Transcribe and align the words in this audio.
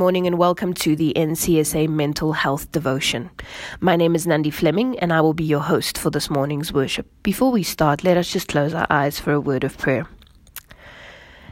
Morning 0.00 0.26
and 0.26 0.38
welcome 0.38 0.72
to 0.76 0.96
the 0.96 1.12
NCSA 1.14 1.86
Mental 1.86 2.32
Health 2.32 2.72
Devotion. 2.72 3.28
My 3.80 3.96
name 3.96 4.14
is 4.14 4.26
Nandi 4.26 4.48
Fleming 4.50 4.98
and 4.98 5.12
I 5.12 5.20
will 5.20 5.34
be 5.34 5.44
your 5.44 5.60
host 5.60 5.98
for 5.98 6.08
this 6.08 6.30
morning's 6.30 6.72
worship. 6.72 7.06
Before 7.22 7.52
we 7.52 7.62
start, 7.62 8.02
let 8.02 8.16
us 8.16 8.32
just 8.32 8.48
close 8.48 8.72
our 8.72 8.86
eyes 8.88 9.20
for 9.20 9.34
a 9.34 9.40
word 9.40 9.62
of 9.62 9.76
prayer. 9.76 10.06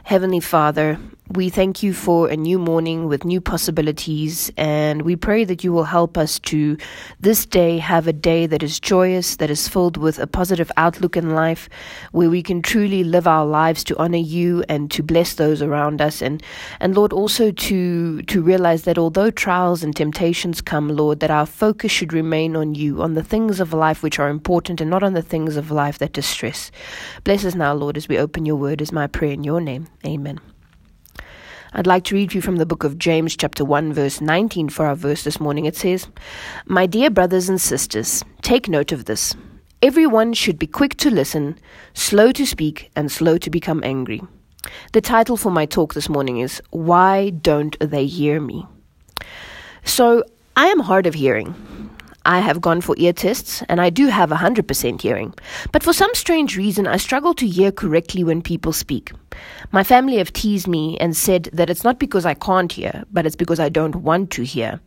Heavenly 0.03 0.39
Father, 0.39 0.97
we 1.31 1.47
thank 1.49 1.83
you 1.83 1.93
for 1.93 2.27
a 2.27 2.35
new 2.35 2.57
morning 2.57 3.07
with 3.07 3.23
new 3.23 3.39
possibilities, 3.39 4.51
and 4.57 5.03
we 5.03 5.15
pray 5.15 5.43
that 5.43 5.63
you 5.63 5.71
will 5.71 5.83
help 5.83 6.17
us 6.17 6.39
to 6.39 6.75
this 7.19 7.45
day 7.45 7.77
have 7.77 8.07
a 8.07 8.13
day 8.13 8.47
that 8.47 8.63
is 8.63 8.79
joyous, 8.79 9.35
that 9.35 9.51
is 9.51 9.67
filled 9.67 9.95
with 9.95 10.17
a 10.17 10.25
positive 10.25 10.71
outlook 10.75 11.15
in 11.15 11.35
life, 11.35 11.69
where 12.13 12.31
we 12.31 12.41
can 12.41 12.63
truly 12.63 13.03
live 13.03 13.27
our 13.27 13.45
lives 13.45 13.83
to 13.83 13.97
honor 13.99 14.17
you 14.17 14.63
and 14.67 14.89
to 14.89 15.03
bless 15.03 15.35
those 15.35 15.61
around 15.61 16.01
us, 16.01 16.21
and 16.21 16.41
and 16.79 16.95
Lord 16.95 17.13
also 17.13 17.51
to 17.51 18.23
to 18.23 18.41
realize 18.41 18.83
that 18.83 18.97
although 18.97 19.29
trials 19.29 19.83
and 19.83 19.95
temptations 19.95 20.61
come, 20.61 20.89
Lord, 20.89 21.19
that 21.19 21.29
our 21.29 21.45
focus 21.45 21.91
should 21.91 22.11
remain 22.11 22.55
on 22.55 22.73
you, 22.73 23.03
on 23.03 23.13
the 23.13 23.23
things 23.23 23.59
of 23.59 23.71
life 23.71 24.01
which 24.01 24.17
are 24.17 24.29
important, 24.29 24.81
and 24.81 24.89
not 24.89 25.03
on 25.03 25.13
the 25.13 25.21
things 25.21 25.57
of 25.57 25.69
life 25.69 25.99
that 25.99 26.13
distress. 26.13 26.71
Bless 27.23 27.45
us 27.45 27.53
now, 27.53 27.73
Lord, 27.73 27.97
as 27.97 28.07
we 28.07 28.17
open 28.17 28.47
your 28.47 28.55
word. 28.55 28.81
Is 28.81 28.91
my 28.91 29.05
prayer 29.05 29.33
in 29.33 29.43
your 29.43 29.61
name. 29.61 29.87
Amen. 30.05 30.39
I'd 31.71 31.85
like 31.85 32.03
to 32.05 32.15
read 32.15 32.33
you 32.33 32.41
from 32.41 32.55
the 32.55 32.65
book 32.65 32.83
of 32.83 32.97
James, 32.97 33.35
chapter 33.37 33.63
1, 33.63 33.93
verse 33.93 34.21
19 34.21 34.69
for 34.69 34.87
our 34.87 34.95
verse 34.95 35.23
this 35.23 35.39
morning. 35.39 35.65
It 35.65 35.75
says, 35.75 36.07
My 36.65 36.87
dear 36.87 37.11
brothers 37.11 37.47
and 37.47 37.61
sisters, 37.61 38.23
take 38.41 38.67
note 38.67 38.91
of 38.91 39.05
this. 39.05 39.35
Everyone 39.83 40.33
should 40.33 40.57
be 40.57 40.65
quick 40.65 40.97
to 40.97 41.11
listen, 41.11 41.59
slow 41.93 42.31
to 42.31 42.45
speak, 42.47 42.89
and 42.95 43.11
slow 43.11 43.37
to 43.37 43.51
become 43.51 43.83
angry. 43.83 44.21
The 44.93 45.01
title 45.01 45.37
for 45.37 45.51
my 45.51 45.67
talk 45.67 45.93
this 45.93 46.09
morning 46.09 46.39
is 46.39 46.59
Why 46.71 47.29
Don't 47.29 47.77
They 47.79 48.07
Hear 48.07 48.41
Me? 48.41 48.65
So, 49.83 50.23
I 50.57 50.67
am 50.67 50.79
hard 50.79 51.05
of 51.05 51.13
hearing. 51.13 51.53
I 52.25 52.39
have 52.39 52.61
gone 52.61 52.81
for 52.81 52.95
ear 52.97 53.13
tests 53.13 53.63
and 53.69 53.79
I 53.81 53.89
do 53.89 54.07
have 54.07 54.29
100% 54.29 55.01
hearing. 55.01 55.33
But 55.71 55.83
for 55.83 55.93
some 55.93 56.13
strange 56.13 56.57
reason, 56.57 56.87
I 56.87 56.97
struggle 56.97 57.33
to 57.35 57.47
hear 57.47 57.71
correctly 57.71 58.23
when 58.23 58.41
people 58.41 58.73
speak. 58.73 59.11
My 59.71 59.83
family 59.83 60.17
have 60.17 60.33
teased 60.33 60.67
me 60.67 60.97
and 60.97 61.15
said 61.15 61.49
that 61.53 61.69
it's 61.69 61.83
not 61.83 61.99
because 61.99 62.25
I 62.25 62.33
can't 62.33 62.71
hear, 62.71 63.03
but 63.11 63.25
it's 63.25 63.35
because 63.35 63.59
I 63.59 63.69
don't 63.69 63.97
want 63.97 64.31
to 64.31 64.43
hear. 64.43 64.79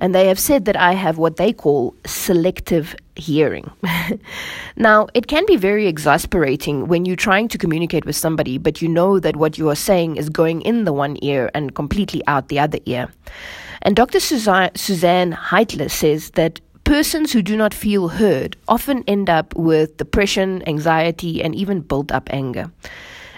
And 0.00 0.14
they 0.14 0.28
have 0.28 0.38
said 0.38 0.64
that 0.64 0.76
I 0.76 0.92
have 0.92 1.18
what 1.18 1.36
they 1.36 1.52
call 1.52 1.94
selective 2.06 2.94
hearing. 3.16 3.70
now, 4.76 5.08
it 5.14 5.26
can 5.26 5.44
be 5.46 5.56
very 5.56 5.86
exasperating 5.86 6.86
when 6.88 7.04
you're 7.04 7.16
trying 7.16 7.48
to 7.48 7.58
communicate 7.58 8.06
with 8.06 8.16
somebody, 8.16 8.56
but 8.56 8.80
you 8.80 8.88
know 8.88 9.18
that 9.20 9.36
what 9.36 9.58
you 9.58 9.68
are 9.68 9.76
saying 9.76 10.16
is 10.16 10.28
going 10.30 10.62
in 10.62 10.84
the 10.84 10.92
one 10.92 11.18
ear 11.22 11.50
and 11.54 11.74
completely 11.74 12.22
out 12.26 12.48
the 12.48 12.58
other 12.58 12.78
ear. 12.86 13.08
And 13.82 13.96
Dr. 13.96 14.20
Suzanne 14.20 15.32
Heitler 15.32 15.90
says 15.90 16.30
that 16.32 16.60
Persons 16.90 17.32
who 17.32 17.40
do 17.40 17.56
not 17.56 17.72
feel 17.72 18.08
heard 18.08 18.56
often 18.66 19.04
end 19.06 19.30
up 19.30 19.54
with 19.54 19.96
depression, 19.96 20.60
anxiety, 20.66 21.40
and 21.40 21.54
even 21.54 21.82
built 21.82 22.10
up 22.10 22.28
anger. 22.32 22.68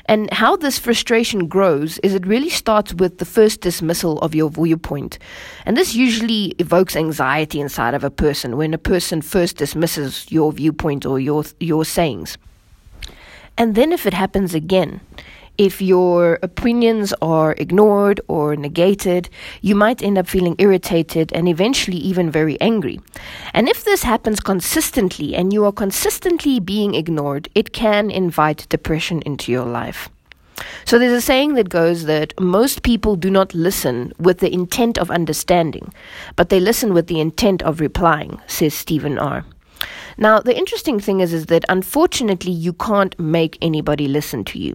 And 0.06 0.32
how 0.32 0.56
this 0.56 0.78
frustration 0.78 1.48
grows 1.48 1.98
is 1.98 2.14
it 2.14 2.26
really 2.26 2.48
starts 2.48 2.94
with 2.94 3.18
the 3.18 3.26
first 3.26 3.60
dismissal 3.60 4.18
of 4.20 4.34
your 4.34 4.48
viewpoint. 4.48 5.18
And 5.66 5.76
this 5.76 5.94
usually 5.94 6.54
evokes 6.58 6.96
anxiety 6.96 7.60
inside 7.60 7.92
of 7.92 8.04
a 8.04 8.10
person 8.10 8.56
when 8.56 8.72
a 8.72 8.78
person 8.78 9.20
first 9.20 9.58
dismisses 9.58 10.24
your 10.32 10.50
viewpoint 10.50 11.04
or 11.04 11.20
your, 11.20 11.44
your 11.60 11.84
sayings. 11.84 12.38
And 13.58 13.74
then 13.74 13.92
if 13.92 14.06
it 14.06 14.14
happens 14.14 14.54
again, 14.54 15.02
if 15.58 15.82
your 15.82 16.38
opinions 16.42 17.12
are 17.20 17.54
ignored 17.58 18.20
or 18.28 18.56
negated, 18.56 19.28
you 19.60 19.74
might 19.74 20.02
end 20.02 20.18
up 20.18 20.26
feeling 20.26 20.56
irritated 20.58 21.32
and 21.32 21.48
eventually 21.48 21.98
even 21.98 22.30
very 22.30 22.60
angry. 22.60 23.00
And 23.52 23.68
if 23.68 23.84
this 23.84 24.02
happens 24.02 24.40
consistently 24.40 25.34
and 25.34 25.52
you 25.52 25.64
are 25.64 25.72
consistently 25.72 26.58
being 26.58 26.94
ignored, 26.94 27.48
it 27.54 27.72
can 27.72 28.10
invite 28.10 28.66
depression 28.68 29.22
into 29.22 29.52
your 29.52 29.66
life. 29.66 30.08
So 30.84 30.98
there's 30.98 31.12
a 31.12 31.20
saying 31.20 31.54
that 31.54 31.68
goes 31.68 32.04
that 32.04 32.38
most 32.40 32.82
people 32.82 33.16
do 33.16 33.30
not 33.30 33.54
listen 33.54 34.12
with 34.18 34.38
the 34.38 34.52
intent 34.52 34.98
of 34.98 35.10
understanding, 35.10 35.92
but 36.36 36.48
they 36.48 36.60
listen 36.60 36.94
with 36.94 37.06
the 37.06 37.20
intent 37.20 37.62
of 37.62 37.80
replying, 37.80 38.40
says 38.46 38.74
Stephen 38.74 39.18
R. 39.18 39.44
Now, 40.18 40.40
the 40.40 40.56
interesting 40.56 41.00
thing 41.00 41.20
is, 41.20 41.32
is 41.32 41.46
that 41.46 41.64
unfortunately 41.68 42.52
you 42.52 42.72
can't 42.72 43.18
make 43.18 43.58
anybody 43.62 44.08
listen 44.08 44.44
to 44.44 44.58
you. 44.58 44.74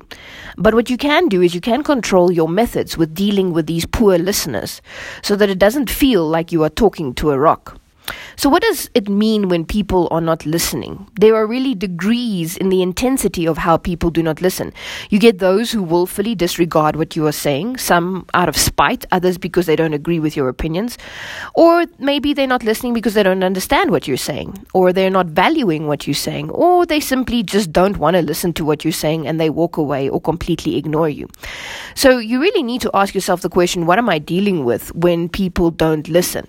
But 0.57 0.73
what 0.73 0.89
you 0.89 0.97
can 0.97 1.27
do 1.27 1.41
is 1.41 1.53
you 1.53 1.61
can 1.61 1.83
control 1.83 2.31
your 2.31 2.49
methods 2.49 2.97
with 2.97 3.13
dealing 3.13 3.53
with 3.53 3.67
these 3.67 3.85
poor 3.85 4.17
listeners 4.17 4.81
so 5.21 5.35
that 5.35 5.49
it 5.49 5.59
doesn't 5.59 5.89
feel 5.89 6.27
like 6.27 6.51
you 6.51 6.63
are 6.63 6.69
talking 6.69 7.13
to 7.15 7.31
a 7.31 7.39
rock. 7.39 7.79
So, 8.35 8.49
what 8.49 8.61
does 8.61 8.89
it 8.93 9.09
mean 9.09 9.49
when 9.49 9.65
people 9.65 10.07
are 10.11 10.21
not 10.21 10.45
listening? 10.45 11.07
There 11.15 11.35
are 11.35 11.47
really 11.47 11.73
degrees 11.75 12.55
in 12.57 12.69
the 12.69 12.81
intensity 12.81 13.47
of 13.47 13.57
how 13.57 13.77
people 13.77 14.09
do 14.09 14.21
not 14.21 14.41
listen. 14.41 14.73
You 15.09 15.19
get 15.19 15.39
those 15.39 15.71
who 15.71 15.81
willfully 15.81 16.35
disregard 16.35 16.95
what 16.95 17.15
you 17.15 17.25
are 17.25 17.31
saying, 17.31 17.77
some 17.77 18.25
out 18.33 18.47
of 18.47 18.55
spite, 18.55 19.05
others 19.11 19.37
because 19.37 19.65
they 19.65 19.75
don't 19.75 19.93
agree 19.93 20.19
with 20.19 20.35
your 20.35 20.49
opinions, 20.49 20.97
or 21.55 21.85
maybe 21.99 22.33
they're 22.33 22.47
not 22.47 22.63
listening 22.63 22.93
because 22.93 23.13
they 23.13 23.23
don't 23.23 23.43
understand 23.43 23.91
what 23.91 24.07
you're 24.07 24.17
saying, 24.17 24.65
or 24.73 24.93
they're 24.93 25.09
not 25.09 25.27
valuing 25.27 25.87
what 25.87 26.05
you're 26.05 26.13
saying, 26.13 26.49
or 26.51 26.85
they 26.85 26.99
simply 26.99 27.43
just 27.43 27.71
don't 27.71 27.97
want 27.97 28.15
to 28.15 28.21
listen 28.21 28.53
to 28.53 28.65
what 28.65 28.83
you're 28.83 28.91
saying 28.91 29.27
and 29.27 29.39
they 29.39 29.49
walk 29.49 29.77
away 29.77 30.09
or 30.09 30.21
completely 30.21 30.77
ignore 30.77 31.09
you. 31.09 31.27
So, 31.95 32.17
you 32.17 32.39
really 32.39 32.63
need 32.63 32.81
to 32.81 32.91
ask 32.93 33.15
yourself 33.15 33.41
the 33.41 33.49
question 33.49 33.85
what 33.85 33.97
am 33.97 34.09
I 34.09 34.19
dealing 34.19 34.63
with 34.63 34.93
when 34.95 35.29
people 35.29 35.71
don't 35.71 36.07
listen? 36.07 36.47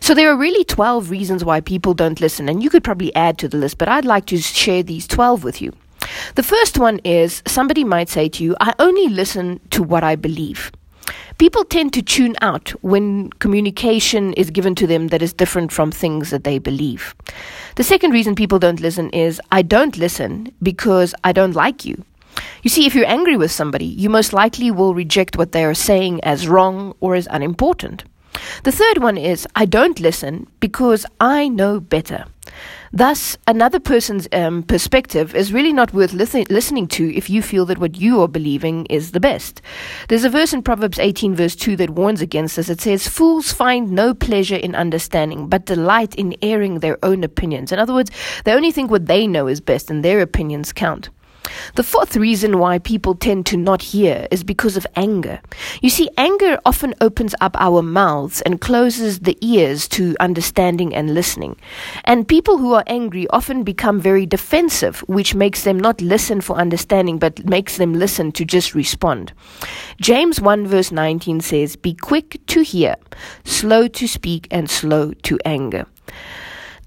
So 0.00 0.14
there 0.14 0.30
are 0.30 0.36
really 0.36 0.64
12 0.64 1.10
reasons 1.10 1.44
why 1.44 1.60
people 1.60 1.94
don't 1.94 2.20
listen, 2.20 2.48
and 2.48 2.62
you 2.62 2.70
could 2.70 2.84
probably 2.84 3.14
add 3.14 3.38
to 3.38 3.48
the 3.48 3.56
list, 3.56 3.78
but 3.78 3.88
I'd 3.88 4.04
like 4.04 4.26
to 4.26 4.38
share 4.38 4.82
these 4.82 5.06
12 5.06 5.44
with 5.44 5.62
you. 5.62 5.72
The 6.34 6.42
first 6.42 6.78
one 6.78 7.00
is 7.04 7.42
somebody 7.46 7.84
might 7.84 8.08
say 8.08 8.28
to 8.28 8.44
you, 8.44 8.56
I 8.60 8.74
only 8.78 9.08
listen 9.08 9.60
to 9.70 9.82
what 9.82 10.04
I 10.04 10.16
believe. 10.16 10.70
People 11.38 11.64
tend 11.64 11.92
to 11.92 12.02
tune 12.02 12.34
out 12.40 12.70
when 12.82 13.30
communication 13.40 14.32
is 14.34 14.50
given 14.50 14.74
to 14.76 14.86
them 14.86 15.08
that 15.08 15.22
is 15.22 15.32
different 15.32 15.70
from 15.70 15.92
things 15.92 16.30
that 16.30 16.44
they 16.44 16.58
believe. 16.58 17.14
The 17.76 17.84
second 17.84 18.12
reason 18.12 18.34
people 18.34 18.58
don't 18.58 18.80
listen 18.80 19.10
is 19.10 19.40
I 19.52 19.62
don't 19.62 19.98
listen 19.98 20.52
because 20.62 21.14
I 21.24 21.32
don't 21.32 21.54
like 21.54 21.84
you. 21.84 22.04
You 22.62 22.70
see, 22.70 22.86
if 22.86 22.94
you're 22.94 23.06
angry 23.06 23.36
with 23.36 23.50
somebody, 23.50 23.84
you 23.84 24.08
most 24.10 24.32
likely 24.32 24.70
will 24.70 24.94
reject 24.94 25.36
what 25.36 25.52
they 25.52 25.64
are 25.64 25.74
saying 25.74 26.22
as 26.24 26.48
wrong 26.48 26.94
or 27.00 27.14
as 27.14 27.28
unimportant. 27.30 28.04
The 28.62 28.72
third 28.72 28.98
one 28.98 29.16
is 29.16 29.46
I 29.54 29.64
don't 29.64 30.00
listen 30.00 30.46
because 30.60 31.06
I 31.20 31.48
know 31.48 31.80
better. 31.80 32.26
Thus, 32.92 33.36
another 33.46 33.80
person's 33.80 34.28
um, 34.32 34.62
perspective 34.62 35.34
is 35.34 35.52
really 35.52 35.72
not 35.72 35.92
worth 35.92 36.12
listen- 36.12 36.46
listening 36.48 36.86
to 36.88 37.14
if 37.14 37.28
you 37.28 37.42
feel 37.42 37.66
that 37.66 37.78
what 37.78 37.96
you 37.96 38.22
are 38.22 38.28
believing 38.28 38.86
is 38.86 39.10
the 39.10 39.20
best. 39.20 39.60
There's 40.08 40.24
a 40.24 40.30
verse 40.30 40.52
in 40.52 40.62
Proverbs 40.62 40.98
18, 40.98 41.34
verse 41.34 41.56
2, 41.56 41.76
that 41.76 41.90
warns 41.90 42.20
against 42.20 42.56
this. 42.56 42.68
It 42.68 42.80
says, 42.80 43.08
Fools 43.08 43.52
find 43.52 43.90
no 43.90 44.14
pleasure 44.14 44.56
in 44.56 44.74
understanding, 44.74 45.48
but 45.48 45.66
delight 45.66 46.14
in 46.14 46.36
airing 46.42 46.78
their 46.78 46.98
own 47.04 47.24
opinions. 47.24 47.72
In 47.72 47.78
other 47.78 47.92
words, 47.94 48.10
they 48.44 48.52
only 48.52 48.70
think 48.70 48.90
what 48.90 49.06
they 49.06 49.26
know 49.26 49.46
is 49.46 49.60
best, 49.60 49.90
and 49.90 50.04
their 50.04 50.20
opinions 50.20 50.72
count. 50.72 51.10
The 51.74 51.82
fourth 51.82 52.16
reason 52.16 52.58
why 52.58 52.78
people 52.78 53.14
tend 53.14 53.46
to 53.46 53.56
not 53.56 53.82
hear 53.82 54.26
is 54.30 54.44
because 54.44 54.76
of 54.76 54.86
anger. 54.96 55.40
You 55.82 55.90
see, 55.90 56.08
anger 56.16 56.58
often 56.64 56.94
opens 57.00 57.34
up 57.40 57.56
our 57.58 57.82
mouths 57.82 58.40
and 58.42 58.60
closes 58.60 59.20
the 59.20 59.36
ears 59.40 59.88
to 59.88 60.16
understanding 60.20 60.94
and 60.94 61.14
listening. 61.14 61.56
And 62.04 62.28
people 62.28 62.58
who 62.58 62.74
are 62.74 62.84
angry 62.86 63.26
often 63.28 63.62
become 63.62 64.00
very 64.00 64.26
defensive, 64.26 65.00
which 65.08 65.34
makes 65.34 65.64
them 65.64 65.78
not 65.78 66.00
listen 66.00 66.40
for 66.40 66.56
understanding, 66.56 67.18
but 67.18 67.44
makes 67.44 67.76
them 67.76 67.94
listen 67.94 68.32
to 68.32 68.44
just 68.44 68.74
respond. 68.74 69.32
James 70.00 70.40
1 70.40 70.66
verse 70.66 70.92
19 70.92 71.40
says, 71.40 71.76
Be 71.76 71.94
quick 71.94 72.40
to 72.46 72.62
hear, 72.62 72.96
slow 73.44 73.88
to 73.88 74.08
speak, 74.08 74.46
and 74.50 74.68
slow 74.70 75.12
to 75.12 75.38
anger. 75.44 75.86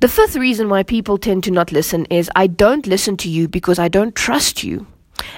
The 0.01 0.07
fifth 0.07 0.37
reason 0.37 0.69
why 0.69 0.83
people 0.83 1.17
tend 1.17 1.43
to 1.43 1.51
not 1.51 1.73
listen 1.73 2.05
is 2.05 2.31
I 2.33 2.47
don't 2.47 2.87
listen 2.87 3.17
to 3.17 3.29
you 3.29 3.49
because 3.49 3.79
I 3.79 3.89
don't 3.89 4.15
trust 4.15 4.63
you. 4.63 4.87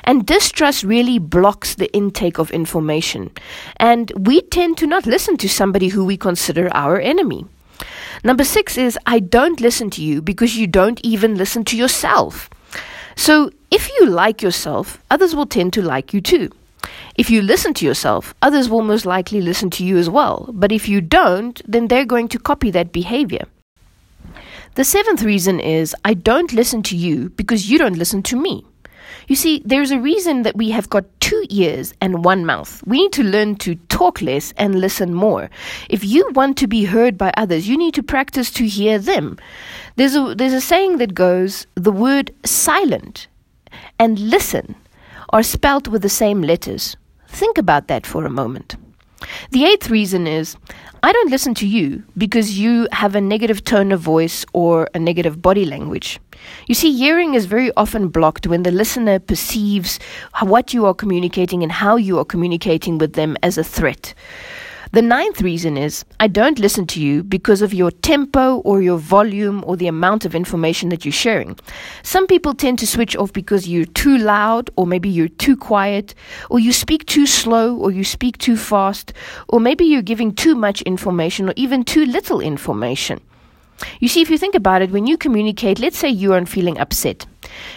And 0.03 0.23
distrust 0.23 0.83
really 0.83 1.17
blocks 1.17 1.73
the 1.73 1.91
intake 1.93 2.37
of 2.37 2.51
information. 2.51 3.31
And 3.77 4.11
we 4.15 4.41
tend 4.41 4.77
to 4.77 4.85
not 4.85 5.07
listen 5.07 5.35
to 5.37 5.49
somebody 5.49 5.87
who 5.87 6.05
we 6.05 6.15
consider 6.15 6.69
our 6.75 6.99
enemy. 6.99 7.47
Number 8.23 8.43
six 8.43 8.77
is 8.77 8.99
I 9.07 9.19
don't 9.19 9.59
listen 9.59 9.89
to 9.91 10.03
you 10.03 10.21
because 10.21 10.55
you 10.55 10.67
don't 10.67 11.01
even 11.03 11.37
listen 11.37 11.65
to 11.65 11.75
yourself. 11.75 12.47
So 13.15 13.49
if 13.71 13.89
you 13.89 14.05
like 14.05 14.43
yourself, 14.43 15.01
others 15.09 15.35
will 15.35 15.47
tend 15.47 15.73
to 15.73 15.81
like 15.81 16.13
you 16.13 16.21
too. 16.21 16.51
If 17.15 17.31
you 17.31 17.41
listen 17.41 17.73
to 17.75 17.85
yourself, 17.87 18.35
others 18.43 18.69
will 18.69 18.83
most 18.83 19.07
likely 19.07 19.41
listen 19.41 19.71
to 19.71 19.83
you 19.83 19.97
as 19.97 20.07
well. 20.07 20.51
But 20.53 20.71
if 20.71 20.87
you 20.87 21.01
don't, 21.01 21.59
then 21.67 21.87
they're 21.87 22.05
going 22.05 22.27
to 22.27 22.37
copy 22.37 22.69
that 22.69 22.91
behavior. 22.91 23.45
The 24.75 24.85
seventh 24.85 25.21
reason 25.21 25.59
is 25.59 25.94
I 26.06 26.13
don't 26.13 26.53
listen 26.53 26.81
to 26.83 26.95
you 26.95 27.29
because 27.31 27.69
you 27.69 27.77
don't 27.77 27.97
listen 27.97 28.23
to 28.23 28.38
me. 28.38 28.65
You 29.27 29.35
see, 29.35 29.62
there's 29.65 29.91
a 29.91 30.00
reason 30.00 30.44
that 30.44 30.56
we 30.56 30.71
have 30.71 30.89
got 30.89 31.03
two 31.19 31.45
ears 31.50 31.94
and 32.00 32.23
one 32.23 32.45
mouth. 32.45 32.81
We 32.85 33.01
need 33.01 33.12
to 33.13 33.23
learn 33.23 33.56
to 33.57 33.75
talk 33.89 34.21
less 34.21 34.53
and 34.57 34.79
listen 34.79 35.13
more. 35.13 35.50
If 35.89 36.06
you 36.06 36.29
want 36.31 36.57
to 36.59 36.68
be 36.68 36.85
heard 36.85 37.18
by 37.18 37.33
others, 37.35 37.68
you 37.68 37.77
need 37.77 37.94
to 37.95 38.03
practice 38.03 38.50
to 38.51 38.65
hear 38.65 38.97
them. 38.97 39.38
There's 39.97 40.15
a, 40.15 40.35
there's 40.35 40.53
a 40.53 40.62
saying 40.62 40.97
that 40.97 41.13
goes 41.13 41.68
the 41.75 41.91
word 41.91 42.33
silent 42.45 43.27
and 44.00 44.19
listen 44.19 44.75
are 45.29 45.44
spelt 45.44 45.88
with 45.89 46.01
the 46.01 46.09
same 46.09 46.41
letters. 46.41 46.95
Think 47.27 47.57
about 47.57 47.88
that 47.88 48.06
for 48.06 48.25
a 48.25 48.29
moment. 48.29 48.75
The 49.51 49.65
eighth 49.65 49.89
reason 49.89 50.27
is 50.27 50.56
I 51.03 51.12
don't 51.12 51.31
listen 51.31 51.53
to 51.56 51.68
you 51.68 52.03
because 52.18 52.59
you 52.59 52.88
have 52.91 53.15
a 53.15 53.21
negative 53.21 53.63
tone 53.63 53.91
of 53.91 54.00
voice 54.00 54.45
or 54.53 54.89
a 54.94 55.00
negative 55.00 55.41
body 55.41 55.65
language. 55.65 56.19
You 56.68 56.75
see, 56.75 56.95
hearing 56.95 57.33
is 57.33 57.45
very 57.45 57.71
often 57.75 58.09
blocked 58.09 58.47
when 58.47 58.63
the 58.63 58.71
listener 58.71 59.19
perceives 59.19 60.00
what 60.41 60.73
you 60.73 60.85
are 60.85 60.94
communicating 60.94 61.63
and 61.63 61.71
how 61.71 61.95
you 61.95 62.19
are 62.19 62.25
communicating 62.25 62.97
with 62.97 63.13
them 63.13 63.35
as 63.41 63.57
a 63.57 63.63
threat. 63.63 64.13
The 64.93 65.01
ninth 65.01 65.41
reason 65.41 65.77
is 65.77 66.03
I 66.19 66.27
don't 66.27 66.59
listen 66.59 66.85
to 66.88 67.01
you 67.01 67.23
because 67.23 67.61
of 67.61 67.73
your 67.73 67.91
tempo 67.91 68.57
or 68.57 68.81
your 68.81 68.97
volume 68.97 69.63
or 69.65 69.77
the 69.77 69.88
amount 69.88 70.25
of 70.25 70.35
information 70.35 70.89
that 70.89 71.05
you're 71.05 71.13
sharing. 71.13 71.57
Some 72.03 72.27
people 72.27 72.53
tend 72.53 72.77
to 72.79 72.88
switch 72.88 73.15
off 73.15 73.31
because 73.31 73.69
you're 73.69 73.85
too 73.85 74.17
loud 74.17 74.69
or 74.75 74.85
maybe 74.85 75.07
you're 75.07 75.29
too 75.29 75.55
quiet 75.55 76.13
or 76.49 76.59
you 76.59 76.73
speak 76.73 77.05
too 77.05 77.25
slow 77.25 77.73
or 77.77 77.91
you 77.91 78.03
speak 78.03 78.38
too 78.38 78.57
fast 78.57 79.13
or 79.47 79.61
maybe 79.61 79.85
you're 79.85 80.01
giving 80.01 80.35
too 80.35 80.55
much 80.55 80.81
information 80.81 81.47
or 81.47 81.53
even 81.55 81.85
too 81.85 82.05
little 82.05 82.41
information. 82.41 83.21
You 84.01 84.09
see, 84.09 84.21
if 84.21 84.29
you 84.29 84.37
think 84.37 84.55
about 84.55 84.81
it, 84.81 84.91
when 84.91 85.07
you 85.07 85.17
communicate, 85.17 85.79
let's 85.79 85.97
say 85.97 86.09
you 86.09 86.33
are 86.33 86.45
feeling 86.45 86.77
upset. 86.77 87.25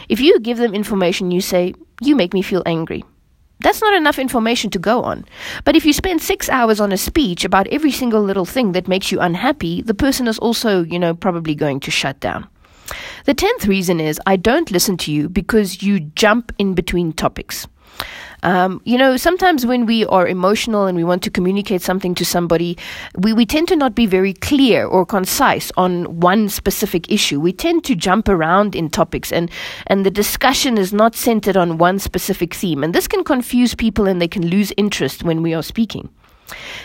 If 0.08 0.18
you 0.18 0.40
give 0.40 0.58
them 0.58 0.74
information, 0.74 1.30
you 1.30 1.40
say, 1.40 1.74
You 2.00 2.16
make 2.16 2.34
me 2.34 2.42
feel 2.42 2.64
angry. 2.66 3.04
That's 3.60 3.80
not 3.80 3.94
enough 3.94 4.18
information 4.18 4.70
to 4.70 4.78
go 4.78 5.02
on. 5.02 5.24
But 5.64 5.76
if 5.76 5.86
you 5.86 5.92
spend 5.92 6.20
six 6.20 6.48
hours 6.48 6.80
on 6.80 6.92
a 6.92 6.96
speech 6.96 7.44
about 7.44 7.68
every 7.68 7.92
single 7.92 8.22
little 8.22 8.44
thing 8.44 8.72
that 8.72 8.88
makes 8.88 9.10
you 9.10 9.20
unhappy, 9.20 9.80
the 9.82 9.94
person 9.94 10.28
is 10.28 10.38
also, 10.38 10.82
you 10.82 10.98
know, 10.98 11.14
probably 11.14 11.54
going 11.54 11.80
to 11.80 11.90
shut 11.90 12.20
down. 12.20 12.46
The 13.24 13.34
tenth 13.34 13.66
reason 13.66 14.00
is 14.00 14.20
I 14.26 14.36
don't 14.36 14.70
listen 14.70 14.96
to 14.98 15.12
you 15.12 15.28
because 15.28 15.82
you 15.82 16.00
jump 16.00 16.52
in 16.58 16.74
between 16.74 17.12
topics. 17.12 17.66
Um, 18.44 18.82
you 18.84 18.98
know, 18.98 19.16
sometimes 19.16 19.64
when 19.64 19.86
we 19.86 20.04
are 20.06 20.28
emotional 20.28 20.84
and 20.84 20.96
we 20.96 21.02
want 21.02 21.22
to 21.22 21.30
communicate 21.30 21.80
something 21.80 22.14
to 22.14 22.24
somebody, 22.24 22.76
we, 23.16 23.32
we 23.32 23.46
tend 23.46 23.68
to 23.68 23.76
not 23.76 23.94
be 23.94 24.06
very 24.06 24.34
clear 24.34 24.84
or 24.84 25.06
concise 25.06 25.72
on 25.78 26.20
one 26.20 26.50
specific 26.50 27.10
issue. 27.10 27.40
We 27.40 27.54
tend 27.54 27.84
to 27.84 27.94
jump 27.94 28.28
around 28.28 28.76
in 28.76 28.90
topics 28.90 29.32
and, 29.32 29.50
and 29.86 30.04
the 30.04 30.10
discussion 30.10 30.76
is 30.76 30.92
not 30.92 31.14
centered 31.14 31.56
on 31.56 31.78
one 31.78 31.98
specific 31.98 32.54
theme. 32.54 32.84
And 32.84 32.94
this 32.94 33.08
can 33.08 33.24
confuse 33.24 33.74
people 33.74 34.06
and 34.06 34.20
they 34.20 34.28
can 34.28 34.46
lose 34.46 34.72
interest 34.76 35.24
when 35.24 35.42
we 35.42 35.54
are 35.54 35.62
speaking. 35.62 36.10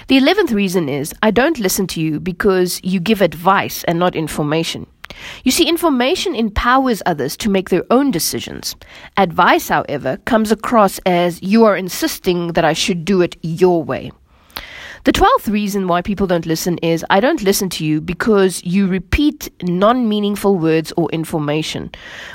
The 0.08 0.18
eleventh 0.18 0.52
reason 0.52 0.90
is 0.90 1.14
I 1.22 1.32
don't 1.32 1.60
listen 1.60 1.88
to 1.88 2.02
you 2.02 2.20
because 2.20 2.80
you 2.84 3.00
give 3.00 3.22
advice 3.22 3.84
and 3.86 4.00
not 4.00 4.16
information. 4.16 4.88
You 5.44 5.52
see, 5.52 5.68
information 5.68 6.36
empowers 6.36 7.02
others 7.06 7.36
to 7.38 7.50
make 7.50 7.70
their 7.70 7.84
own 7.90 8.12
decisions. 8.12 8.76
Advice, 9.18 9.70
however, 9.70 10.18
comes 10.26 10.52
across 10.52 11.00
as 11.06 11.42
you 11.42 11.66
are 11.66 11.76
insisting 11.76 12.54
that 12.54 12.66
I 12.66 12.74
should 12.74 13.06
do 13.06 13.22
it 13.22 13.36
your 13.42 13.84
way. 13.84 14.12
The 15.10 15.14
twelfth 15.14 15.48
reason 15.48 15.88
why 15.88 16.04
people 16.04 16.28
don't 16.28 16.46
listen 16.46 16.78
is 16.84 17.04
I 17.10 17.20
don't 17.20 17.42
listen 17.42 17.68
to 17.70 17.84
you 17.84 18.00
because 18.00 18.64
you 18.64 18.86
repeat 18.86 19.50
non 19.64 20.08
meaningful 20.08 20.56
words 20.56 20.94
or 20.98 21.10
information. 21.10 21.90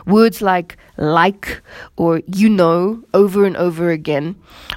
Words 0.06 0.42
like 0.42 0.76
like 0.96 1.62
or 1.96 2.20
you 2.26 2.48
know 2.48 3.00
over 3.14 3.44
and 3.44 3.56
over 3.56 3.90
again. 3.90 4.34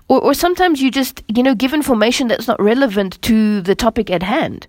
Or, 0.10 0.22
or 0.22 0.36
sometimes 0.36 0.80
you 0.80 0.92
just, 0.92 1.24
you 1.28 1.42
know, 1.42 1.56
give 1.56 1.74
information 1.74 2.28
that's 2.28 2.48
not 2.48 2.62
relevant 2.62 3.20
to 3.24 3.62
the 3.62 3.74
topic 3.74 4.12
at 4.12 4.22
hand. 4.22 4.68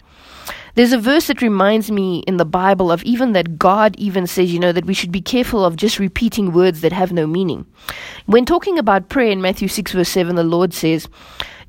There's 0.75 0.93
a 0.93 0.99
verse 0.99 1.27
that 1.27 1.43
reminds 1.43 1.91
me 1.91 2.21
in 2.21 2.39
the 2.39 2.47
Bible 2.47 2.91
of 2.91 3.03
even 3.03 3.35
that 3.35 3.59
God 3.59 3.95
even 3.99 4.27
says, 4.27 4.55
you 4.55 4.59
know, 4.59 4.73
that 4.73 4.87
we 4.87 4.95
should 4.95 5.13
be 5.13 5.21
careful 5.21 5.67
of 5.67 5.77
just 5.77 5.99
repeating 5.99 6.55
words 6.55 6.81
that 6.81 6.93
have 6.93 7.13
no 7.13 7.27
meaning. 7.27 7.67
When 8.25 8.47
talking 8.47 8.79
about 8.79 9.11
prayer 9.11 9.31
in 9.31 9.43
Matthew 9.43 9.69
6, 9.69 9.93
verse 9.93 10.09
7, 10.09 10.35
the 10.35 10.45
Lord 10.45 10.73
says, 10.73 11.09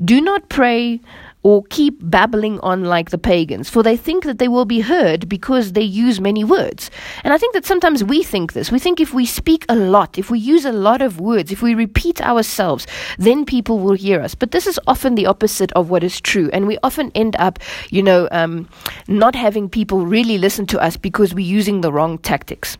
Do 0.05 0.21
not 0.21 0.47
pray 0.47 1.01
or 1.41 1.63
keep 1.69 1.97
babbling 2.01 2.59
on 2.59 2.83
like 2.83 3.11
the 3.11 3.17
pagans, 3.17 3.69
for 3.69 3.81
they 3.81 3.95
think 3.95 4.25
that 4.25 4.39
they 4.39 4.47
will 4.47 4.65
be 4.65 4.81
heard 4.81 5.29
because 5.29 5.71
they 5.71 5.81
use 5.81 6.19
many 6.19 6.43
words. 6.43 6.91
And 7.23 7.33
I 7.33 7.37
think 7.37 7.53
that 7.53 7.65
sometimes 7.65 8.03
we 8.03 8.23
think 8.23 8.53
this. 8.53 8.71
We 8.71 8.79
think 8.79 8.99
if 8.99 9.13
we 9.13 9.25
speak 9.25 9.65
a 9.69 9.75
lot, 9.75 10.17
if 10.17 10.29
we 10.29 10.37
use 10.37 10.65
a 10.65 10.73
lot 10.73 11.01
of 11.01 11.19
words, 11.19 11.51
if 11.51 11.61
we 11.61 11.75
repeat 11.75 12.21
ourselves, 12.21 12.85
then 13.17 13.45
people 13.45 13.79
will 13.79 13.93
hear 13.93 14.19
us. 14.19 14.35
But 14.35 14.51
this 14.51 14.67
is 14.67 14.79
often 14.85 15.15
the 15.15 15.27
opposite 15.27 15.71
of 15.73 15.89
what 15.89 16.03
is 16.03 16.19
true. 16.19 16.49
And 16.51 16.67
we 16.67 16.77
often 16.83 17.11
end 17.15 17.37
up, 17.37 17.59
you 17.89 18.03
know, 18.03 18.27
um, 18.31 18.67
not 19.07 19.33
having 19.33 19.69
people 19.69 20.05
really 20.05 20.37
listen 20.37 20.65
to 20.67 20.79
us 20.79 20.97
because 20.97 21.33
we're 21.33 21.39
using 21.45 21.81
the 21.81 21.93
wrong 21.93 22.17
tactics. 22.17 22.77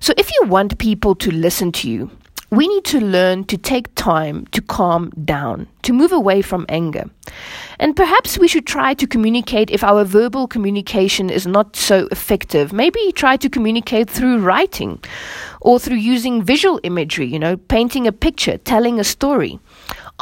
So 0.00 0.14
if 0.16 0.30
you 0.30 0.48
want 0.48 0.78
people 0.78 1.14
to 1.16 1.30
listen 1.30 1.70
to 1.72 1.90
you, 1.90 2.10
we 2.50 2.66
need 2.66 2.84
to 2.84 3.00
learn 3.00 3.44
to 3.44 3.56
take 3.56 3.94
time 3.94 4.44
to 4.46 4.60
calm 4.60 5.10
down, 5.24 5.68
to 5.82 5.92
move 5.92 6.10
away 6.10 6.42
from 6.42 6.66
anger. 6.68 7.08
And 7.78 7.94
perhaps 7.94 8.38
we 8.38 8.48
should 8.48 8.66
try 8.66 8.92
to 8.94 9.06
communicate 9.06 9.70
if 9.70 9.84
our 9.84 10.04
verbal 10.04 10.48
communication 10.48 11.30
is 11.30 11.46
not 11.46 11.76
so 11.76 12.08
effective. 12.10 12.72
Maybe 12.72 13.12
try 13.12 13.36
to 13.36 13.48
communicate 13.48 14.10
through 14.10 14.40
writing 14.40 15.02
or 15.60 15.78
through 15.78 15.96
using 15.96 16.42
visual 16.42 16.80
imagery, 16.82 17.26
you 17.26 17.38
know, 17.38 17.56
painting 17.56 18.06
a 18.06 18.12
picture, 18.12 18.58
telling 18.58 18.98
a 18.98 19.04
story. 19.04 19.60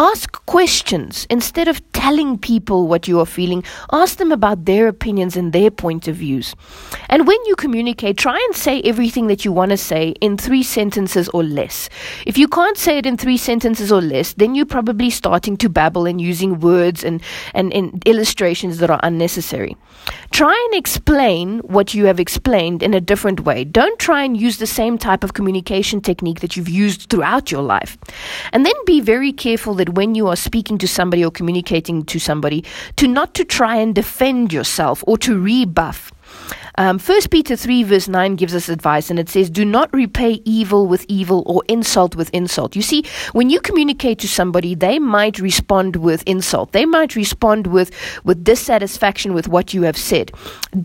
Ask 0.01 0.47
questions 0.47 1.27
instead 1.29 1.67
of 1.67 1.83
telling 1.93 2.39
people 2.39 2.87
what 2.87 3.09
you 3.09 3.19
are 3.19 3.27
feeling. 3.27 3.65
Ask 3.91 4.19
them 4.19 4.31
about 4.31 4.65
their 4.65 4.87
opinions 4.87 5.37
and 5.37 5.53
their 5.53 5.73
point 5.73 6.07
of 6.07 6.15
views. 6.15 6.55
And 7.09 7.27
when 7.27 7.45
you 7.47 7.57
communicate, 7.57 8.17
try 8.17 8.37
and 8.37 8.55
say 8.55 8.81
everything 8.83 9.27
that 9.27 9.45
you 9.45 9.51
want 9.51 9.73
to 9.73 9.77
say 9.77 10.11
in 10.21 10.37
three 10.37 10.63
sentences 10.63 11.29
or 11.31 11.43
less. 11.43 11.89
If 12.27 12.39
you 12.39 12.47
can't 12.47 12.77
say 12.77 12.99
it 12.99 13.07
in 13.07 13.17
three 13.17 13.37
sentences 13.37 13.91
or 13.91 14.01
less, 14.01 14.35
then 14.35 14.55
you're 14.55 14.67
probably 14.67 15.11
starting 15.11 15.57
to 15.57 15.69
babble 15.69 16.07
and 16.07 16.21
using 16.21 16.61
words 16.61 17.03
and, 17.03 17.21
and, 17.53 17.73
and 17.75 18.01
illustrations 18.07 18.79
that 18.79 18.91
are 18.91 19.01
unnecessary. 19.03 19.77
Try 20.31 20.55
and 20.71 20.79
explain 20.79 21.59
what 21.61 21.93
you 21.93 22.07
have 22.07 22.21
explained 22.21 22.85
in 22.85 22.95
a 22.95 23.01
different 23.01 23.41
way. 23.41 23.65
Don't 23.65 23.99
try 23.99 24.23
and 24.23 24.37
use 24.37 24.59
the 24.59 24.67
same 24.67 24.97
type 24.97 25.25
of 25.25 25.33
communication 25.35 26.01
technique 26.01 26.41
that 26.41 26.57
you've 26.57 26.69
used 26.69 27.11
throughout 27.11 27.51
your 27.51 27.63
life. 27.63 27.99
And 28.53 28.65
then 28.65 28.75
be 28.87 29.01
very 29.01 29.33
careful 29.33 29.75
that 29.75 29.88
when 29.97 30.15
you 30.15 30.29
are 30.29 30.37
speaking 30.37 30.79
to 30.79 30.89
somebody 30.89 31.25
or 31.25 31.31
communicating 31.31 32.05
to 32.05 32.19
somebody, 32.19 32.65
to 32.97 33.09
not 33.09 33.35
to 33.35 33.45
try 33.45 33.77
and 33.77 33.95
defend 33.95 34.53
yourself 34.53 35.03
or 35.07 35.19
to 35.19 35.41
rebuff. 35.41 36.13
Um, 36.79 37.01
1 37.01 37.23
Peter 37.33 37.57
3, 37.57 37.83
verse 37.83 38.07
9 38.07 38.37
gives 38.37 38.55
us 38.55 38.69
advice, 38.69 39.11
and 39.11 39.19
it 39.19 39.29
says, 39.29 39.51
Do 39.51 39.65
not 39.65 39.93
repay 39.93 40.41
evil 40.45 40.87
with 40.87 41.05
evil 41.09 41.43
or 41.45 41.65
insult 41.67 42.15
with 42.15 42.31
insult. 42.31 42.77
You 42.77 42.83
see, 42.83 43.05
when 43.33 43.51
you 43.51 43.61
communicate 43.61 44.21
to 44.21 44.29
somebody, 44.29 44.77
they 44.77 45.01
might 45.01 45.41
respond 45.41 45.97
with 45.97 46.23
insult. 46.25 46.71
They 46.71 46.87
might 46.87 47.17
respond 47.17 47.67
with, 47.67 47.91
with 48.23 48.45
dissatisfaction 48.45 49.35
with 49.35 49.49
what 49.49 49.75
you 49.75 49.83
have 49.83 49.97
said. 49.97 50.31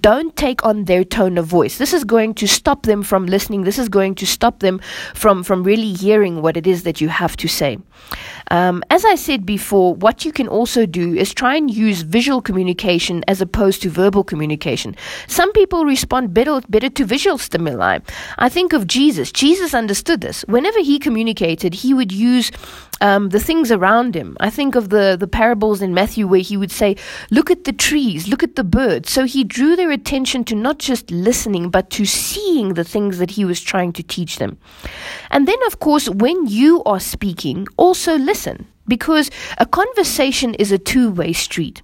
Don't 0.02 0.36
take 0.36 0.66
on 0.66 0.86
their 0.86 1.04
tone 1.04 1.38
of 1.38 1.46
voice. 1.46 1.78
This 1.78 1.94
is 1.94 2.04
going 2.04 2.34
to 2.36 2.48
stop 2.48 2.88
them 2.88 3.04
from 3.04 3.28
listening. 3.28 3.64
This 3.64 3.78
is 3.78 3.88
going 3.88 4.16
to 4.16 4.26
stop 4.26 4.62
them 4.62 4.82
from, 5.14 5.44
from 5.44 5.64
really 5.64 5.94
hearing 5.94 6.42
what 6.42 6.58
it 6.58 6.66
is 6.66 6.82
that 6.84 7.02
you 7.02 7.10
have 7.10 7.38
to 7.38 7.48
say. 7.48 7.78
Um, 8.50 8.84
as 8.90 9.06
I 9.06 9.14
said 9.14 9.46
before, 9.46 9.94
what 9.94 10.26
you 10.26 10.32
can 10.32 10.48
also 10.48 10.88
do 10.88 11.14
is 11.14 11.34
try 11.36 11.56
and 11.56 11.70
use 11.72 12.02
visual 12.02 12.42
communication 12.42 13.24
as 13.28 13.42
opposed 13.42 13.84
to 13.84 13.92
verbal 13.92 14.24
communication. 14.24 14.96
Some 15.28 15.52
people 15.54 15.83
respond 15.86 16.34
better, 16.34 16.62
better 16.70 16.90
to 16.90 17.06
visual 17.06 17.38
stimuli. 17.38 18.00
I 18.38 18.50
think 18.50 18.74
of 18.74 18.88
Jesus. 18.88 19.32
Jesus 19.32 19.74
understood 19.74 20.22
this. 20.22 20.44
Whenever 20.48 20.80
he 20.80 21.00
communicated, 21.00 21.74
he 21.74 21.94
would 21.94 22.12
use 22.12 22.52
um, 23.02 23.30
the 23.30 23.40
things 23.40 23.72
around 23.72 24.16
him. 24.16 24.38
I 24.40 24.50
think 24.50 24.76
of 24.76 24.90
the, 24.90 25.18
the 25.20 25.28
parables 25.28 25.82
in 25.82 25.94
Matthew 25.94 26.28
where 26.28 26.40
he 26.40 26.58
would 26.58 26.72
say, 26.72 26.96
Look 27.32 27.52
at 27.52 27.66
the 27.66 27.74
trees, 27.74 28.28
look 28.28 28.44
at 28.44 28.56
the 28.56 28.64
birds. 28.64 29.12
So 29.12 29.26
he 29.26 29.44
drew 29.44 29.76
their 29.76 29.92
attention 29.92 30.44
to 30.46 30.56
not 30.56 30.80
just 30.80 31.12
listening, 31.12 31.70
but 31.70 31.90
to 31.92 32.06
seeing 32.06 32.74
the 32.74 32.84
things 32.84 33.18
that 33.18 33.32
he 33.32 33.46
was 33.46 33.62
trying 33.62 33.94
to 33.94 34.04
teach 34.04 34.38
them. 34.38 34.58
And 35.32 35.48
then, 35.48 35.58
of 35.68 35.80
course, 35.80 36.10
when 36.10 36.48
you 36.48 36.84
are 36.86 37.00
speaking, 37.00 37.68
also 37.78 38.18
listen, 38.18 38.68
because 38.88 39.30
a 39.58 39.66
conversation 39.66 40.54
is 40.56 40.72
a 40.72 40.78
two 40.78 41.12
way 41.12 41.34
street. 41.34 41.82